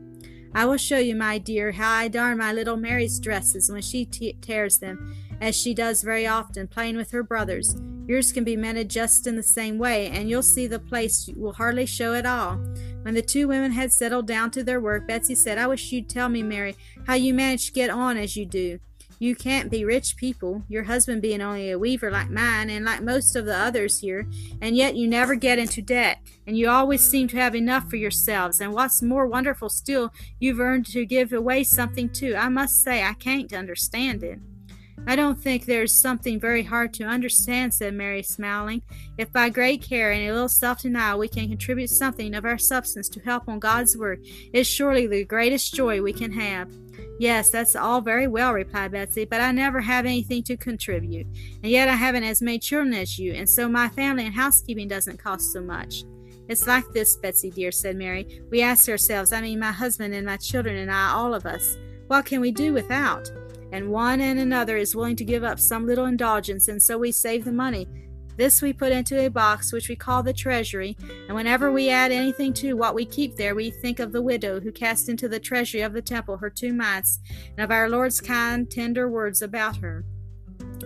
I 0.54 0.64
will 0.64 0.76
show 0.76 0.98
you, 0.98 1.14
my 1.14 1.38
dear, 1.38 1.72
how 1.72 1.92
I 1.92 2.08
darn 2.08 2.38
my 2.38 2.52
little 2.52 2.76
Mary's 2.76 3.18
dresses 3.18 3.70
when 3.70 3.82
she 3.82 4.04
t- 4.04 4.36
tears 4.40 4.78
them, 4.78 5.14
as 5.40 5.56
she 5.56 5.74
does 5.74 6.02
very 6.02 6.26
often, 6.26 6.68
playing 6.68 6.96
with 6.96 7.10
her 7.10 7.22
brothers. 7.22 7.76
Yours 8.06 8.32
can 8.32 8.44
be 8.44 8.56
mended 8.56 8.88
just 8.88 9.26
in 9.26 9.36
the 9.36 9.42
same 9.42 9.78
way, 9.78 10.08
and 10.08 10.30
you'll 10.30 10.42
see 10.42 10.66
the 10.66 10.78
place 10.78 11.28
will 11.36 11.52
hardly 11.52 11.86
show 11.86 12.14
at 12.14 12.26
all. 12.26 12.56
When 13.02 13.14
the 13.14 13.22
two 13.22 13.48
women 13.48 13.72
had 13.72 13.92
settled 13.92 14.26
down 14.26 14.50
to 14.52 14.62
their 14.62 14.80
work, 14.80 15.06
Betsy 15.06 15.34
said, 15.34 15.58
I 15.58 15.66
wish 15.66 15.90
you'd 15.92 16.08
tell 16.08 16.28
me, 16.28 16.42
Mary, 16.42 16.76
how 17.06 17.14
you 17.14 17.34
manage 17.34 17.66
to 17.66 17.72
get 17.72 17.90
on 17.90 18.16
as 18.16 18.36
you 18.36 18.46
do. 18.46 18.78
You 19.18 19.34
can't 19.34 19.70
be 19.70 19.84
rich 19.84 20.16
people, 20.16 20.62
your 20.68 20.84
husband 20.84 21.22
being 21.22 21.40
only 21.40 21.70
a 21.70 21.78
weaver 21.78 22.10
like 22.10 22.28
mine 22.28 22.68
and 22.68 22.84
like 22.84 23.02
most 23.02 23.34
of 23.34 23.46
the 23.46 23.56
others 23.56 24.00
here, 24.00 24.28
and 24.60 24.76
yet 24.76 24.94
you 24.94 25.08
never 25.08 25.34
get 25.34 25.58
into 25.58 25.80
debt, 25.80 26.18
and 26.46 26.58
you 26.58 26.68
always 26.68 27.02
seem 27.02 27.26
to 27.28 27.38
have 27.38 27.54
enough 27.54 27.88
for 27.88 27.96
yourselves, 27.96 28.60
and 28.60 28.74
what's 28.74 29.00
more 29.00 29.26
wonderful 29.26 29.70
still, 29.70 30.12
you've 30.38 30.60
earned 30.60 30.84
to 30.86 31.06
give 31.06 31.32
away 31.32 31.64
something 31.64 32.10
too. 32.10 32.36
I 32.36 32.50
must 32.50 32.82
say, 32.82 33.02
I 33.02 33.14
can't 33.14 33.52
understand 33.54 34.22
it. 34.22 34.38
I 35.06 35.14
don't 35.14 35.38
think 35.38 35.64
there's 35.64 35.92
something 35.92 36.40
very 36.40 36.62
hard 36.62 36.92
to 36.94 37.04
understand, 37.04 37.74
said 37.74 37.94
Mary, 37.94 38.22
smiling. 38.22 38.82
If 39.18 39.32
by 39.32 39.50
great 39.50 39.82
care 39.82 40.10
and 40.10 40.28
a 40.28 40.32
little 40.32 40.48
self 40.48 40.82
denial 40.82 41.18
we 41.18 41.28
can 41.28 41.48
contribute 41.48 41.90
something 41.90 42.34
of 42.34 42.44
our 42.44 42.58
substance 42.58 43.08
to 43.10 43.20
help 43.20 43.48
on 43.48 43.58
God's 43.58 43.96
work, 43.96 44.20
it 44.24 44.58
is 44.60 44.66
surely 44.66 45.06
the 45.06 45.24
greatest 45.24 45.74
joy 45.74 46.02
we 46.02 46.12
can 46.12 46.32
have. 46.32 46.70
Yes, 47.18 47.50
that's 47.50 47.76
all 47.76 48.00
very 48.00 48.26
well, 48.26 48.52
replied 48.52 48.92
Betsy, 48.92 49.24
but 49.24 49.40
I 49.40 49.52
never 49.52 49.80
have 49.80 50.06
anything 50.06 50.42
to 50.44 50.56
contribute, 50.56 51.26
and 51.62 51.70
yet 51.70 51.88
I 51.88 51.94
haven't 51.94 52.24
as 52.24 52.42
many 52.42 52.58
children 52.58 52.94
as 52.94 53.18
you, 53.18 53.32
and 53.32 53.48
so 53.48 53.68
my 53.68 53.88
family 53.88 54.26
and 54.26 54.34
housekeeping 54.34 54.88
doesn't 54.88 55.18
cost 55.18 55.52
so 55.52 55.62
much. 55.62 56.04
It's 56.48 56.66
like 56.66 56.90
this, 56.92 57.16
Betsy 57.16 57.50
dear, 57.50 57.72
said 57.72 57.96
Mary. 57.96 58.42
We 58.50 58.62
ask 58.62 58.88
ourselves, 58.88 59.32
I 59.32 59.40
mean 59.40 59.58
my 59.58 59.72
husband 59.72 60.14
and 60.14 60.26
my 60.26 60.36
children 60.36 60.76
and 60.76 60.90
I, 60.90 61.10
all 61.10 61.34
of 61.34 61.46
us, 61.46 61.76
what 62.06 62.26
can 62.26 62.40
we 62.40 62.52
do 62.52 62.72
without? 62.72 63.30
And 63.72 63.90
one 63.90 64.20
and 64.20 64.38
another 64.38 64.76
is 64.76 64.94
willing 64.94 65.16
to 65.16 65.24
give 65.24 65.44
up 65.44 65.58
some 65.58 65.86
little 65.86 66.06
indulgence, 66.06 66.68
and 66.68 66.82
so 66.82 66.98
we 66.98 67.12
save 67.12 67.44
the 67.44 67.52
money. 67.52 67.88
This 68.36 68.60
we 68.60 68.74
put 68.74 68.92
into 68.92 69.24
a 69.24 69.30
box 69.30 69.72
which 69.72 69.88
we 69.88 69.96
call 69.96 70.22
the 70.22 70.32
treasury, 70.32 70.96
and 71.26 71.34
whenever 71.34 71.72
we 71.72 71.88
add 71.88 72.12
anything 72.12 72.52
to 72.54 72.74
what 72.74 72.94
we 72.94 73.06
keep 73.06 73.34
there, 73.34 73.54
we 73.54 73.70
think 73.70 73.98
of 73.98 74.12
the 74.12 74.20
widow 74.20 74.60
who 74.60 74.70
cast 74.70 75.08
into 75.08 75.26
the 75.26 75.40
treasury 75.40 75.80
of 75.80 75.94
the 75.94 76.02
temple 76.02 76.36
her 76.36 76.50
two 76.50 76.74
mites, 76.74 77.18
and 77.56 77.64
of 77.64 77.70
our 77.70 77.88
Lord's 77.88 78.20
kind, 78.20 78.70
tender 78.70 79.08
words 79.08 79.40
about 79.40 79.78
her. 79.78 80.04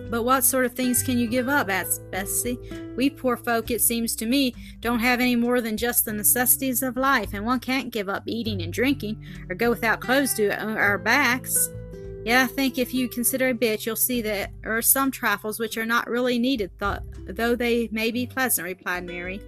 But 0.09 0.23
what 0.23 0.45
sort 0.45 0.65
of 0.65 0.73
things 0.73 1.03
can 1.03 1.17
you 1.17 1.27
give 1.27 1.49
up? 1.49 1.69
asked 1.69 2.09
Betsy. 2.09 2.57
We 2.95 3.09
poor 3.09 3.35
folk, 3.35 3.69
it 3.69 3.81
seems 3.81 4.15
to 4.17 4.25
me, 4.25 4.55
don't 4.79 4.99
have 4.99 5.19
any 5.19 5.35
more 5.35 5.59
than 5.59 5.75
just 5.75 6.05
the 6.05 6.13
necessities 6.13 6.81
of 6.81 6.95
life, 6.95 7.33
and 7.33 7.45
one 7.45 7.59
can't 7.59 7.91
give 7.91 8.07
up 8.07 8.23
eating 8.27 8.61
and 8.61 8.71
drinking, 8.71 9.25
or 9.49 9.55
go 9.55 9.69
without 9.69 9.99
clothes 9.99 10.33
to 10.35 10.49
uh, 10.51 10.75
our 10.75 10.97
backs. 10.97 11.69
Yet 12.23 12.43
I 12.43 12.47
think 12.47 12.77
if 12.77 12.93
you 12.93 13.09
consider 13.09 13.49
a 13.49 13.53
bit, 13.53 13.85
you'll 13.85 13.95
see 13.95 14.21
that 14.21 14.51
there 14.61 14.77
are 14.77 14.81
some 14.81 15.09
trifles 15.09 15.59
which 15.59 15.77
are 15.77 15.85
not 15.85 16.09
really 16.09 16.37
needed, 16.37 16.71
though 16.79 17.55
they 17.55 17.89
may 17.91 18.11
be 18.11 18.27
pleasant, 18.27 18.65
replied 18.65 19.05
Mary. 19.05 19.41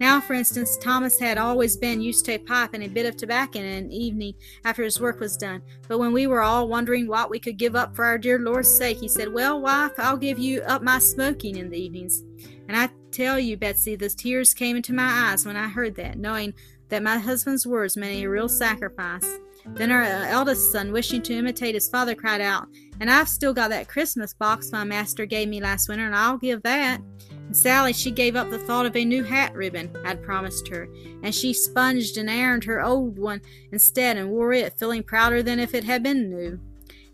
Now, 0.00 0.18
for 0.18 0.32
instance, 0.32 0.78
Thomas 0.78 1.18
had 1.18 1.36
always 1.36 1.76
been 1.76 2.00
used 2.00 2.24
to 2.24 2.32
a 2.32 2.38
pipe 2.38 2.70
and 2.72 2.82
a 2.82 2.88
bit 2.88 3.04
of 3.04 3.16
tobacco 3.16 3.58
in 3.58 3.66
an 3.66 3.92
evening 3.92 4.34
after 4.64 4.82
his 4.82 4.98
work 4.98 5.20
was 5.20 5.36
done. 5.36 5.60
But 5.88 5.98
when 5.98 6.14
we 6.14 6.26
were 6.26 6.40
all 6.40 6.68
wondering 6.68 7.06
what 7.06 7.28
we 7.28 7.38
could 7.38 7.58
give 7.58 7.76
up 7.76 7.94
for 7.94 8.06
our 8.06 8.16
dear 8.16 8.38
Lord's 8.38 8.74
sake, 8.74 8.96
he 8.98 9.08
said, 9.08 9.30
Well, 9.30 9.60
wife, 9.60 9.92
I'll 9.98 10.16
give 10.16 10.38
you 10.38 10.62
up 10.62 10.82
my 10.82 10.98
smoking 10.98 11.58
in 11.58 11.68
the 11.68 11.78
evenings. 11.78 12.22
And 12.66 12.78
I 12.78 12.88
tell 13.10 13.38
you, 13.38 13.58
Betsy, 13.58 13.94
the 13.94 14.08
tears 14.08 14.54
came 14.54 14.74
into 14.74 14.94
my 14.94 15.30
eyes 15.30 15.44
when 15.44 15.56
I 15.56 15.68
heard 15.68 15.96
that, 15.96 16.16
knowing 16.16 16.54
that 16.88 17.02
my 17.02 17.18
husband's 17.18 17.66
words 17.66 17.94
meant 17.94 18.24
a 18.24 18.26
real 18.26 18.48
sacrifice. 18.48 19.38
Then 19.66 19.92
our 19.92 20.02
uh, 20.02 20.26
eldest 20.28 20.72
son, 20.72 20.92
wishing 20.92 21.22
to 21.22 21.34
imitate 21.34 21.74
his 21.74 21.88
father, 21.88 22.14
cried 22.14 22.40
out, 22.40 22.68
And 23.00 23.10
I've 23.10 23.28
still 23.28 23.52
got 23.52 23.70
that 23.70 23.88
Christmas 23.88 24.34
box 24.34 24.72
my 24.72 24.84
master 24.84 25.26
gave 25.26 25.48
me 25.48 25.60
last 25.60 25.88
winter, 25.88 26.06
and 26.06 26.14
I'll 26.14 26.38
give 26.38 26.62
that. 26.62 27.00
And 27.30 27.56
Sally, 27.56 27.92
she 27.92 28.10
gave 28.10 28.36
up 28.36 28.50
the 28.50 28.58
thought 28.58 28.86
of 28.86 28.96
a 28.96 29.04
new 29.04 29.22
hat 29.22 29.54
ribbon 29.54 29.94
I'd 30.04 30.22
promised 30.22 30.68
her, 30.68 30.88
and 31.22 31.34
she 31.34 31.52
sponged 31.52 32.16
and 32.16 32.30
ironed 32.30 32.64
her 32.64 32.82
old 32.82 33.18
one 33.18 33.40
instead 33.72 34.16
and 34.16 34.30
wore 34.30 34.52
it, 34.52 34.78
feeling 34.78 35.02
prouder 35.02 35.42
than 35.42 35.58
if 35.58 35.74
it 35.74 35.84
had 35.84 36.02
been 36.02 36.30
new. 36.30 36.60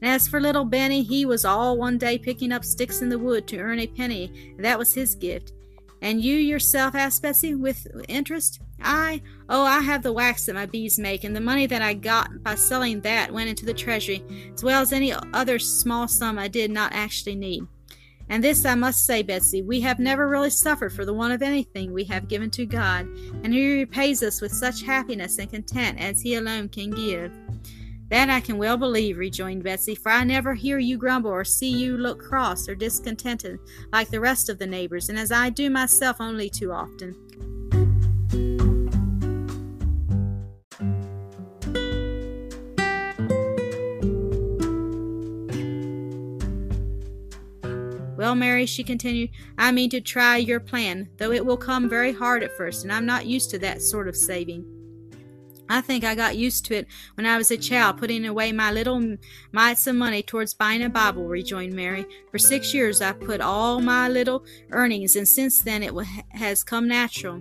And 0.03 0.11
as 0.11 0.29
for 0.29 0.41
little 0.41 0.65
Benny, 0.65 1.03
he 1.03 1.25
was 1.25 1.45
all 1.45 1.79
one 1.79 1.99
day 1.99 2.19
picking 2.19 2.53
up 2.53 2.65
sticks 2.65 3.01
in 3.01 3.09
the 3.09 3.19
wood 3.19 3.47
to 3.49 3.59
earn 3.59 3.79
a 3.79 3.87
penny, 3.87 4.53
and 4.57 4.65
that 4.65 4.79
was 4.79 4.95
his 4.95 5.15
gift. 5.15 5.53
And 6.07 6.23
you 6.23 6.37
yourself, 6.37 6.95
asked 6.95 7.23
Betsy, 7.23 7.57
with 7.57 7.85
interest. 8.07 8.61
I, 8.81 9.23
oh, 9.49 9.65
I 9.65 9.81
have 9.81 10.05
the 10.05 10.13
wax 10.13 10.47
that 10.47 10.55
my 10.55 10.65
bees 10.65 11.01
make, 11.01 11.25
and 11.25 11.35
the 11.35 11.41
money 11.41 11.67
that 11.67 11.83
I 11.83 11.95
got 11.95 12.45
by 12.45 12.55
selling 12.55 13.01
that 13.01 13.33
went 13.33 13.49
into 13.49 13.67
the 13.67 13.75
treasury, 13.75 14.23
as 14.55 14.63
well 14.63 14.81
as 14.81 14.93
any 14.93 15.13
other 15.13 15.59
small 15.59 16.07
sum 16.07 16.39
I 16.39 16.47
did 16.47 16.71
not 16.71 16.93
actually 16.93 17.35
need. 17.35 17.67
And 18.29 18.45
this 18.45 18.65
I 18.65 18.77
must 18.77 19.05
say, 19.05 19.23
Betsy, 19.23 19.63
we 19.63 19.81
have 19.81 19.99
never 19.99 20.29
really 20.29 20.51
suffered 20.51 20.93
for 20.93 21.05
the 21.05 21.13
want 21.13 21.33
of 21.33 21.43
anything 21.43 21.93
we 21.93 22.05
have 22.05 22.29
given 22.29 22.53
to 22.53 22.67
God, 22.67 23.09
and 23.43 23.53
He 23.53 23.79
repays 23.79 24.23
us 24.23 24.41
with 24.41 24.53
such 24.53 24.83
happiness 24.83 25.39
and 25.39 25.51
content 25.51 25.99
as 25.99 26.21
He 26.21 26.37
alone 26.37 26.69
can 26.69 26.91
give. 26.91 27.33
That 28.09 28.31
I 28.31 28.41
can 28.41 28.57
well 28.57 28.77
believe, 28.77 29.19
rejoined 29.19 29.65
Betsy, 29.65 29.97
for 29.97 30.13
I 30.13 30.23
never 30.23 30.55
hear 30.55 30.79
you 30.79 30.97
grumble 30.97 31.31
or 31.31 31.45
see 31.45 31.71
you 31.71 31.97
look 31.97 32.21
cross 32.21 32.69
or 32.69 32.77
discontented 32.77 33.59
like 33.93 34.11
the 34.11 34.21
rest 34.21 34.49
of 34.49 34.59
the 34.59 34.67
neighbors, 34.67 35.09
and 35.09 35.19
as 35.19 35.33
I 35.33 35.51
do 35.51 35.71
myself 35.71 36.21
only 36.21 36.49
too 36.49 36.71
often. 36.71 37.17
Well, 48.17 48.35
Mary, 48.35 48.67
she 48.67 48.83
continued, 48.83 49.31
I 49.59 49.73
mean 49.73 49.91
to 49.91 50.01
try 50.01 50.37
your 50.37 50.59
plan, 50.59 51.09
though 51.19 51.33
it 51.33 51.45
will 51.45 51.57
come 51.57 51.89
very 51.89 52.13
hard 52.13 52.43
at 52.43 52.57
first, 52.57 52.85
and 52.85 52.93
I'm 52.93 53.05
not 53.05 53.27
used 53.27 53.51
to 53.51 53.59
that 53.59 53.83
sort 53.83 54.09
of 54.09 54.17
saving. 54.17 54.76
I 55.69 55.81
think 55.81 56.05
I 56.05 56.15
got 56.15 56.37
used 56.37 56.65
to 56.67 56.77
it 56.77 56.87
when 57.15 57.27
I 57.27 57.37
was 57.37 57.51
a 57.51 57.57
child, 57.57 57.99
putting 57.99 58.25
away 58.27 58.53
my 58.53 58.71
little 58.73 59.17
mites 59.53 59.87
of 59.87 59.97
money 59.97 60.23
towards 60.23 60.55
buying 60.55 60.83
a 60.83 60.89
Bible, 60.89 61.27
rejoined 61.27 61.73
Mary. 61.73 62.07
For 62.31 62.39
six 62.39 62.73
years 62.73 63.01
I 63.01 63.13
put 63.13 63.41
all 63.41 63.81
my 63.81 64.09
little 64.09 64.45
earnings, 64.71 65.17
and 65.17 65.29
since 65.29 65.61
then 65.61 65.83
it 65.83 65.93
has 66.31 66.63
come 66.63 66.87
natural. 66.89 67.41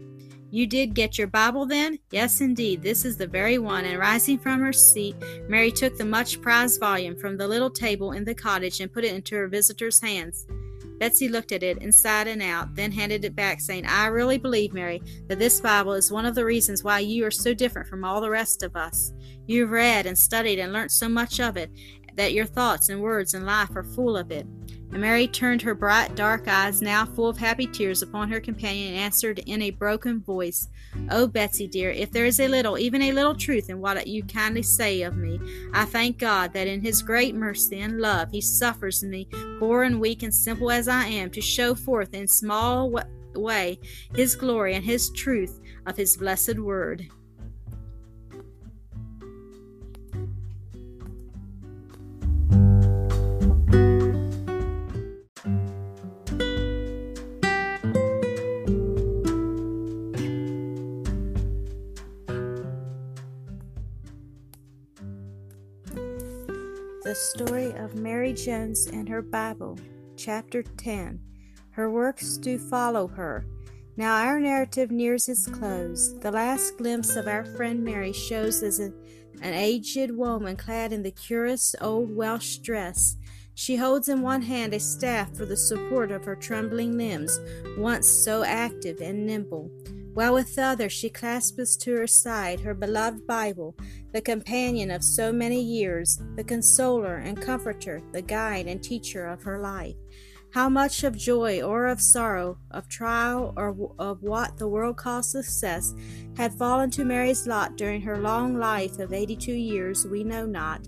You 0.52 0.68
did 0.68 0.94
get 0.94 1.18
your 1.18 1.28
Bible 1.28 1.66
then? 1.66 2.00
Yes, 2.12 2.40
indeed. 2.40 2.82
This 2.82 3.04
is 3.04 3.18
the 3.18 3.28
very 3.28 3.58
one. 3.58 3.84
And 3.84 4.00
rising 4.00 4.38
from 4.38 4.62
her 4.62 4.72
seat, 4.72 5.16
Mary 5.50 5.70
took 5.70 5.98
the 5.98 6.06
much 6.06 6.42
prized 6.42 6.80
volume 6.80 7.18
from 7.18 7.36
the 7.36 7.48
little 7.48 7.70
table 7.70 8.14
in 8.14 8.24
the 8.24 8.34
cottage 8.36 8.80
and 8.80 8.94
put 8.94 9.04
it 9.04 9.14
into 9.14 9.36
her 9.36 9.50
visitor's 9.50 10.00
hands. 10.00 10.48
Betsy 11.00 11.28
looked 11.28 11.52
at 11.52 11.64
it 11.64 11.78
inside 11.80 12.28
and 12.28 12.42
out, 12.42 12.76
then 12.76 12.92
handed 12.92 13.26
it 13.26 13.36
back, 13.36 13.62
saying, 13.62 13.86
I 13.86 14.08
really 14.08 14.38
believe, 14.38 14.74
Mary, 14.74 15.02
that 15.28 15.40
this 15.40 15.60
Bible 15.62 15.94
is 15.94 16.12
one 16.12 16.26
of 16.26 16.36
the 16.36 16.46
reasons 16.46 16.84
why 16.84 17.00
you 17.00 17.26
are 17.26 17.32
so 17.32 17.54
different 17.54 17.88
from 17.88 18.04
all 18.04 18.22
the 18.22 18.30
rest 18.30 18.64
of 18.64 18.76
us. 18.76 19.14
You've 19.48 19.72
read 19.72 20.06
and 20.06 20.18
studied 20.18 20.60
and 20.60 20.74
learnt 20.74 20.92
so 20.92 21.10
much 21.10 21.40
of 21.40 21.58
it 21.58 21.70
that 22.16 22.34
your 22.34 22.46
thoughts 22.46 22.90
and 22.90 23.02
words 23.02 23.34
and 23.34 23.46
life 23.46 23.76
are 23.76 23.84
full 23.84 24.16
of 24.16 24.32
it. 24.32 24.48
And 24.96 25.02
Mary 25.02 25.28
turned 25.28 25.62
her 25.64 25.76
bright, 25.76 26.16
dark 26.16 26.48
eyes, 26.48 26.82
now 26.82 27.04
full 27.04 27.28
of 27.28 27.38
happy 27.38 27.68
tears, 27.68 28.02
upon 28.02 28.32
her 28.32 28.40
companion 28.40 28.94
and 28.94 28.98
answered 28.98 29.40
in 29.40 29.62
a 29.62 29.72
broken 29.72 30.22
voice, 30.22 30.70
Oh, 31.10 31.28
Betsy, 31.28 31.68
dear, 31.68 31.92
if 31.92 32.12
there 32.12 32.26
is 32.26 32.40
a 32.40 32.48
little, 32.48 32.80
even 32.80 33.02
a 33.02 33.12
little 33.12 33.36
truth 33.36 33.70
in 33.70 33.82
what 33.82 34.08
you 34.08 34.24
kindly 34.24 34.62
say 34.62 35.02
of 35.02 35.18
me, 35.18 35.38
I 35.74 35.84
thank 35.84 36.18
God 36.18 36.54
that 36.54 36.68
in 36.68 36.80
His 36.80 37.02
great 37.02 37.36
mercy 37.36 37.82
and 37.82 38.00
love 38.00 38.30
He 38.32 38.40
suffers 38.40 39.04
me, 39.04 39.28
poor 39.60 39.84
and 39.84 40.00
weak 40.00 40.24
and 40.24 40.34
simple 40.34 40.72
as 40.72 40.88
I 40.88 41.08
am, 41.08 41.30
to 41.32 41.42
show 41.42 41.76
forth 41.76 42.14
in 42.14 42.26
small 42.26 42.98
way 43.36 43.78
His 44.16 44.34
glory 44.34 44.76
and 44.76 44.86
His 44.86 45.10
truth 45.10 45.60
of 45.86 45.98
His 45.98 46.16
blessed 46.16 46.58
word. 46.58 47.10
The 67.16 67.22
Story 67.46 67.72
of 67.72 67.96
Mary 67.96 68.34
Jones 68.34 68.88
and 68.88 69.08
Her 69.08 69.22
Bible, 69.22 69.80
Chapter 70.18 70.64
10. 70.64 71.18
Her 71.70 71.90
works 71.90 72.36
do 72.36 72.58
follow 72.58 73.08
her. 73.08 73.46
Now 73.96 74.18
our 74.18 74.38
narrative 74.38 74.92
nears 74.92 75.30
its 75.30 75.48
close. 75.48 76.14
The 76.20 76.32
last 76.32 76.78
glimpse 76.78 77.16
of 77.16 77.30
our 77.30 77.46
friend 77.46 77.86
Mary 77.86 78.12
shows 78.12 78.62
as 78.64 78.80
an, 78.80 78.94
an 79.42 79.54
aged 79.54 80.12
woman 80.12 80.58
clad 80.58 80.92
in 80.92 81.04
the 81.04 81.12
curious 81.12 81.74
old 81.80 82.14
Welsh 82.14 82.58
dress. 82.58 83.16
She 83.54 83.78
holds 83.78 84.10
in 84.10 84.22
one 84.22 84.42
hand 84.42 84.74
a 84.74 84.80
staff 84.82 85.34
for 85.38 85.46
the 85.46 85.56
support 85.56 86.12
of 86.12 86.26
her 86.26 86.36
trembling 86.36 86.98
limbs, 86.98 87.40
once 87.78 88.10
so 88.10 88.44
active 88.44 89.00
and 89.00 89.26
nimble 89.26 89.72
while 90.16 90.34
with 90.34 90.56
the 90.56 90.64
other 90.64 90.90
she 90.90 91.10
clasps 91.10 91.76
to 91.76 91.94
her 91.94 92.08
side 92.08 92.62
her 92.62 92.74
beloved 92.74 93.28
Bible, 93.28 93.76
the 94.14 94.22
companion 94.22 94.90
of 94.90 95.04
so 95.04 95.32
many 95.34 95.62
years, 95.62 96.22
the 96.36 96.44
consoler 96.44 97.18
and 97.18 97.40
comforter, 97.40 98.02
the 98.14 98.22
guide 98.22 98.66
and 98.66 98.82
teacher 98.82 99.28
of 99.28 99.44
her 99.44 99.60
life. 99.60 99.96
How 100.54 100.70
much 100.70 101.04
of 101.04 101.18
joy 101.18 101.62
or 101.62 101.88
of 101.88 102.00
sorrow, 102.00 102.58
of 102.72 102.88
trial 102.88 103.54
or 103.58 103.76
of 104.00 104.24
what 104.24 104.58
the 104.58 104.70
world 104.70 104.96
calls 104.96 105.30
success, 105.30 105.94
had 106.38 106.54
fallen 106.54 106.90
to 106.92 107.04
Mary's 107.04 107.46
lot 107.46 107.76
during 107.76 108.02
her 108.04 108.18
long 108.18 108.58
life 108.58 108.98
of 109.00 109.12
eighty 109.12 109.36
two 109.36 109.54
years, 109.54 110.08
we 110.08 110.24
know 110.24 110.46
not. 110.46 110.88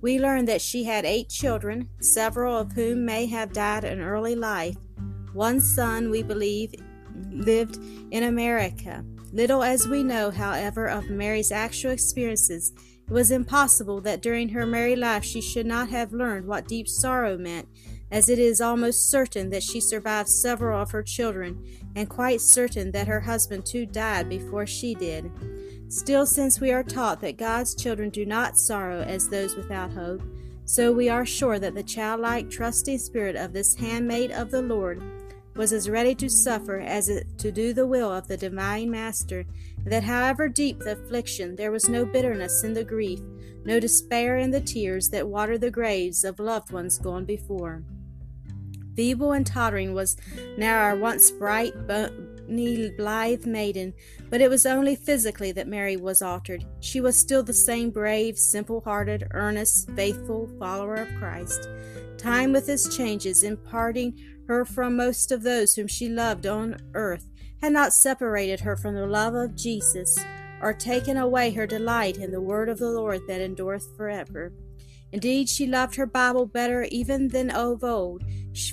We 0.00 0.18
learn 0.18 0.46
that 0.46 0.62
she 0.62 0.84
had 0.84 1.04
eight 1.04 1.28
children, 1.28 1.90
several 2.00 2.56
of 2.56 2.72
whom 2.72 3.04
may 3.04 3.26
have 3.26 3.52
died 3.52 3.84
in 3.84 4.00
early 4.00 4.34
life. 4.34 4.76
One 5.34 5.60
son, 5.60 6.08
we 6.08 6.22
believe, 6.22 6.72
lived 7.30 7.78
in 8.10 8.24
America. 8.24 9.04
Little 9.32 9.62
as 9.62 9.88
we 9.88 10.02
know, 10.02 10.30
however, 10.30 10.86
of 10.86 11.10
Mary's 11.10 11.52
actual 11.52 11.90
experiences, 11.90 12.72
it 13.06 13.12
was 13.12 13.30
impossible 13.30 14.00
that 14.00 14.22
during 14.22 14.48
her 14.48 14.66
married 14.66 14.98
life 14.98 15.24
she 15.24 15.40
should 15.40 15.66
not 15.66 15.88
have 15.90 16.12
learned 16.12 16.46
what 16.46 16.68
deep 16.68 16.88
sorrow 16.88 17.36
meant, 17.36 17.68
as 18.10 18.28
it 18.28 18.38
is 18.38 18.60
almost 18.60 19.10
certain 19.10 19.50
that 19.50 19.62
she 19.62 19.80
survived 19.80 20.28
several 20.28 20.80
of 20.80 20.90
her 20.90 21.02
children, 21.02 21.62
and 21.94 22.08
quite 22.08 22.40
certain 22.40 22.90
that 22.92 23.08
her 23.08 23.20
husband 23.20 23.66
too 23.66 23.86
died 23.86 24.28
before 24.28 24.66
she 24.66 24.94
did. 24.94 25.30
Still, 25.88 26.26
since 26.26 26.60
we 26.60 26.72
are 26.72 26.82
taught 26.82 27.20
that 27.20 27.36
God's 27.36 27.74
children 27.74 28.10
do 28.10 28.26
not 28.26 28.58
sorrow 28.58 29.02
as 29.02 29.28
those 29.28 29.54
without 29.54 29.92
hope, 29.92 30.22
so 30.64 30.92
we 30.92 31.08
are 31.08 31.24
sure 31.24 31.60
that 31.60 31.74
the 31.74 31.82
childlike, 31.82 32.50
trusting 32.50 32.98
spirit 32.98 33.36
of 33.36 33.52
this 33.52 33.76
handmaid 33.76 34.32
of 34.32 34.50
the 34.50 34.62
Lord 34.62 35.00
was 35.56 35.72
as 35.72 35.88
ready 35.88 36.14
to 36.14 36.28
suffer 36.28 36.78
as 36.78 37.10
to 37.38 37.52
do 37.52 37.72
the 37.72 37.86
will 37.86 38.12
of 38.12 38.28
the 38.28 38.36
divine 38.36 38.90
Master, 38.90 39.44
that 39.84 40.04
however 40.04 40.48
deep 40.48 40.78
the 40.80 40.92
affliction, 40.92 41.56
there 41.56 41.72
was 41.72 41.88
no 41.88 42.04
bitterness 42.04 42.62
in 42.64 42.74
the 42.74 42.84
grief, 42.84 43.20
no 43.64 43.80
despair 43.80 44.36
in 44.36 44.50
the 44.50 44.60
tears 44.60 45.08
that 45.10 45.28
watered 45.28 45.60
the 45.60 45.70
graves 45.70 46.24
of 46.24 46.38
loved 46.38 46.72
ones 46.72 46.98
gone 46.98 47.24
before. 47.24 47.82
Feeble 48.94 49.32
and 49.32 49.46
tottering 49.46 49.94
was 49.94 50.16
now 50.56 50.78
our 50.80 50.96
once 50.96 51.30
bright, 51.30 51.74
bony, 52.46 52.90
blithe 52.90 53.46
maiden, 53.46 53.94
but 54.30 54.40
it 54.40 54.50
was 54.50 54.66
only 54.66 54.96
physically 54.96 55.52
that 55.52 55.68
Mary 55.68 55.96
was 55.96 56.22
altered. 56.22 56.64
She 56.80 57.00
was 57.00 57.16
still 57.18 57.42
the 57.42 57.52
same 57.52 57.90
brave, 57.90 58.38
simple 58.38 58.80
hearted, 58.80 59.26
earnest, 59.32 59.90
faithful 59.92 60.48
follower 60.58 60.94
of 60.96 61.14
Christ. 61.18 61.68
Time 62.18 62.52
with 62.52 62.68
its 62.68 62.96
changes, 62.96 63.42
imparting 63.42 64.18
her 64.48 64.64
from 64.64 64.96
most 64.96 65.32
of 65.32 65.42
those 65.42 65.74
whom 65.74 65.86
she 65.86 66.08
loved 66.08 66.46
on 66.46 66.76
earth, 66.94 67.30
had 67.60 67.72
not 67.72 67.92
separated 67.92 68.60
her 68.60 68.76
from 68.76 68.94
the 68.94 69.06
love 69.06 69.34
of 69.34 69.56
Jesus, 69.56 70.18
or 70.62 70.72
taken 70.72 71.16
away 71.16 71.50
her 71.50 71.66
delight 71.66 72.16
in 72.16 72.30
the 72.30 72.40
word 72.40 72.68
of 72.68 72.78
the 72.78 72.90
Lord 72.90 73.20
that 73.26 73.40
endureth 73.40 73.94
forever. 73.96 74.52
Indeed, 75.12 75.48
she 75.48 75.66
loved 75.66 75.94
her 75.96 76.06
Bible 76.06 76.46
better 76.46 76.86
even 76.90 77.28
than 77.28 77.50
of 77.50 77.84
old, 77.84 78.24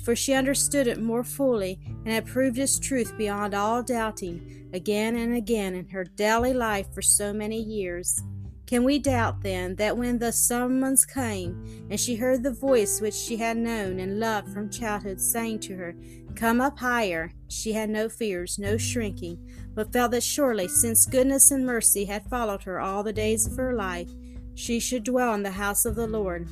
for 0.04 0.16
she 0.16 0.32
understood 0.32 0.86
it 0.86 1.00
more 1.00 1.24
fully 1.24 1.78
and 2.04 2.08
had 2.08 2.26
proved 2.26 2.58
its 2.58 2.78
truth 2.78 3.16
beyond 3.16 3.54
all 3.54 3.82
doubting 3.82 4.68
again 4.72 5.16
and 5.16 5.34
again 5.34 5.74
in 5.74 5.88
her 5.88 6.04
daily 6.04 6.52
life 6.52 6.92
for 6.92 7.02
so 7.02 7.32
many 7.32 7.60
years. 7.60 8.22
Can 8.66 8.82
we 8.82 8.98
doubt, 8.98 9.42
then, 9.42 9.76
that 9.76 9.96
when 9.96 10.18
the 10.18 10.32
summons 10.32 11.04
came, 11.04 11.86
and 11.90 12.00
she 12.00 12.16
heard 12.16 12.42
the 12.42 12.50
voice 12.50 13.00
which 13.00 13.14
she 13.14 13.36
had 13.36 13.58
known 13.58 14.00
and 14.00 14.18
loved 14.18 14.52
from 14.52 14.70
childhood 14.70 15.20
saying 15.20 15.60
to 15.60 15.76
her, 15.76 15.94
Come 16.34 16.60
up 16.60 16.78
higher, 16.78 17.32
she 17.46 17.74
had 17.74 17.90
no 17.90 18.08
fears, 18.08 18.58
no 18.58 18.78
shrinking, 18.78 19.38
but 19.74 19.92
felt 19.92 20.12
that 20.12 20.22
surely, 20.22 20.66
since 20.66 21.04
goodness 21.04 21.50
and 21.50 21.66
mercy 21.66 22.06
had 22.06 22.24
followed 22.24 22.62
her 22.62 22.80
all 22.80 23.02
the 23.02 23.12
days 23.12 23.46
of 23.46 23.56
her 23.56 23.74
life, 23.74 24.10
she 24.54 24.80
should 24.80 25.04
dwell 25.04 25.34
in 25.34 25.42
the 25.42 25.52
house 25.52 25.84
of 25.84 25.94
the 25.94 26.06
Lord, 26.06 26.48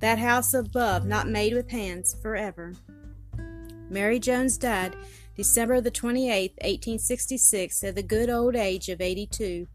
that 0.00 0.18
house 0.18 0.54
above, 0.54 1.04
not 1.04 1.28
made 1.28 1.54
with 1.54 1.70
hands, 1.70 2.16
forever. 2.22 2.74
Mary 3.88 4.18
Jones 4.18 4.56
died 4.56 4.96
December 5.36 5.80
the 5.80 5.90
28th, 5.90 6.56
1866, 6.62 7.84
at 7.84 7.94
the 7.94 8.02
good 8.02 8.30
old 8.30 8.54
age 8.54 8.88
of 8.88 9.00
82. 9.00 9.66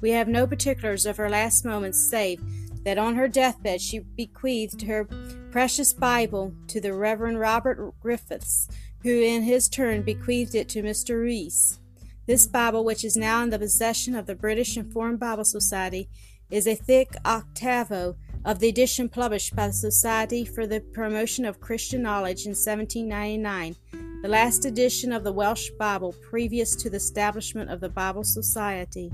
We 0.00 0.10
have 0.10 0.28
no 0.28 0.46
particulars 0.46 1.06
of 1.06 1.16
her 1.16 1.28
last 1.28 1.64
moments 1.64 1.98
save 1.98 2.40
that 2.84 2.98
on 2.98 3.16
her 3.16 3.28
deathbed 3.28 3.80
she 3.80 3.98
bequeathed 3.98 4.82
her 4.82 5.08
precious 5.50 5.92
Bible 5.92 6.54
to 6.68 6.80
the 6.80 6.94
Reverend 6.94 7.40
Robert 7.40 7.94
Griffiths, 8.00 8.68
who 9.02 9.20
in 9.20 9.42
his 9.42 9.68
turn 9.68 10.02
bequeathed 10.02 10.54
it 10.54 10.68
to 10.70 10.82
Mr. 10.82 11.20
Rees. 11.20 11.80
This 12.26 12.46
Bible, 12.46 12.84
which 12.84 13.04
is 13.04 13.16
now 13.16 13.42
in 13.42 13.50
the 13.50 13.58
possession 13.58 14.14
of 14.14 14.26
the 14.26 14.34
British 14.34 14.76
and 14.76 14.92
Foreign 14.92 15.16
Bible 15.16 15.44
Society, 15.44 16.08
is 16.50 16.66
a 16.66 16.74
thick 16.74 17.14
octavo 17.24 18.16
of 18.44 18.58
the 18.58 18.68
edition 18.68 19.08
published 19.08 19.54
by 19.54 19.66
the 19.66 19.72
Society 19.72 20.44
for 20.44 20.66
the 20.66 20.80
Promotion 20.80 21.44
of 21.44 21.60
Christian 21.60 22.02
Knowledge 22.02 22.46
in 22.46 22.50
1799, 22.52 23.76
the 24.22 24.28
last 24.28 24.64
edition 24.64 25.12
of 25.12 25.24
the 25.24 25.32
Welsh 25.32 25.70
Bible 25.78 26.14
previous 26.22 26.74
to 26.76 26.88
the 26.88 26.96
establishment 26.96 27.70
of 27.70 27.80
the 27.80 27.88
Bible 27.88 28.24
Society. 28.24 29.12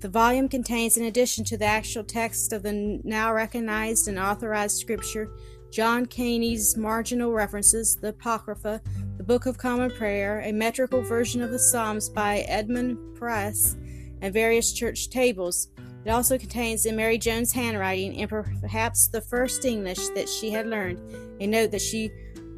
The 0.00 0.08
volume 0.08 0.48
contains, 0.48 0.96
in 0.96 1.04
addition 1.04 1.44
to 1.44 1.56
the 1.56 1.66
actual 1.66 2.04
text 2.04 2.52
of 2.52 2.62
the 2.62 3.00
now 3.04 3.32
recognized 3.32 4.08
and 4.08 4.18
authorized 4.18 4.78
scripture, 4.78 5.30
John 5.70 6.06
Canne's 6.06 6.76
marginal 6.76 7.32
references, 7.32 7.96
the 7.96 8.08
Apocrypha, 8.08 8.80
the 9.16 9.24
Book 9.24 9.46
of 9.46 9.58
Common 9.58 9.90
Prayer, 9.90 10.40
a 10.40 10.52
metrical 10.52 11.02
version 11.02 11.42
of 11.42 11.50
the 11.50 11.58
Psalms 11.58 12.08
by 12.08 12.38
Edmund 12.40 13.16
Price, 13.16 13.76
and 14.20 14.32
various 14.32 14.72
church 14.72 15.10
tables. 15.10 15.68
It 16.04 16.10
also 16.10 16.36
contains, 16.36 16.84
in 16.84 16.96
Mary 16.96 17.16
Jones' 17.16 17.52
handwriting, 17.52 18.14
in 18.14 18.28
perhaps 18.28 19.08
the 19.08 19.22
first 19.22 19.64
English 19.64 20.08
that 20.10 20.28
she 20.28 20.50
had 20.50 20.66
learned, 20.66 21.00
a 21.40 21.46
note 21.46 21.70
that 21.70 21.80
she 21.80 22.10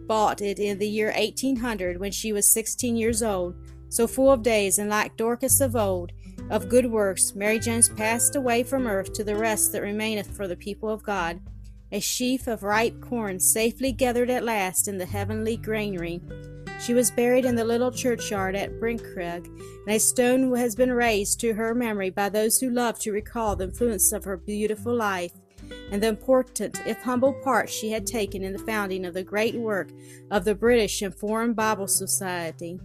bought 0.06 0.40
it 0.40 0.58
in 0.58 0.78
the 0.78 0.88
year 0.88 1.12
1800 1.16 1.98
when 1.98 2.12
she 2.12 2.32
was 2.32 2.48
16 2.48 2.96
years 2.96 3.22
old. 3.22 3.54
So 3.88 4.06
full 4.06 4.32
of 4.32 4.42
days 4.42 4.78
and 4.78 4.90
like 4.90 5.16
Dorcas 5.16 5.60
of 5.60 5.76
old, 5.76 6.12
of 6.50 6.68
good 6.68 6.86
works, 6.86 7.34
Mary 7.34 7.58
Jones 7.58 7.88
passed 7.88 8.36
away 8.36 8.62
from 8.62 8.86
earth 8.86 9.12
to 9.14 9.24
the 9.24 9.36
rest 9.36 9.72
that 9.72 9.82
remaineth 9.82 10.36
for 10.36 10.48
the 10.48 10.56
people 10.56 10.88
of 10.88 11.02
God. 11.02 11.40
A 11.92 12.00
sheaf 12.00 12.48
of 12.48 12.64
ripe 12.64 13.00
corn 13.00 13.38
safely 13.38 13.92
gathered 13.92 14.28
at 14.28 14.44
last 14.44 14.88
in 14.88 14.98
the 14.98 15.06
heavenly 15.06 15.56
granary. 15.56 16.20
She 16.78 16.94
was 16.94 17.10
buried 17.10 17.44
in 17.44 17.56
the 17.56 17.64
little 17.64 17.90
churchyard 17.90 18.54
at 18.54 18.78
Bryncrug, 18.78 19.46
and 19.46 19.88
a 19.88 19.98
stone 19.98 20.54
has 20.54 20.74
been 20.74 20.92
raised 20.92 21.40
to 21.40 21.54
her 21.54 21.74
memory 21.74 22.10
by 22.10 22.28
those 22.28 22.58
who 22.58 22.70
love 22.70 22.98
to 23.00 23.12
recall 23.12 23.56
the 23.56 23.64
influence 23.64 24.12
of 24.12 24.24
her 24.24 24.36
beautiful 24.36 24.94
life 24.94 25.32
and 25.90 26.02
the 26.02 26.08
important, 26.08 26.80
if 26.86 27.02
humble, 27.02 27.32
part 27.42 27.68
she 27.68 27.90
had 27.90 28.06
taken 28.06 28.42
in 28.42 28.52
the 28.52 28.58
founding 28.58 29.04
of 29.04 29.14
the 29.14 29.22
great 29.22 29.54
work 29.56 29.90
of 30.30 30.44
the 30.44 30.54
British 30.54 31.02
and 31.02 31.14
Foreign 31.14 31.54
Bible 31.54 31.88
Society. 31.88 32.78